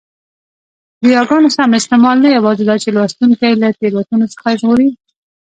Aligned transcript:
د 1.01 1.03
یاګانو 1.15 1.49
سم 1.55 1.71
استعمال 1.79 2.17
نه 2.23 2.29
یوازي 2.37 2.63
داچي 2.69 2.89
لوستوونکی 2.95 3.53
له 3.61 3.67
تېروتنو 3.79 4.25
څخه 4.33 4.47
ژغوري؛ 4.59 4.89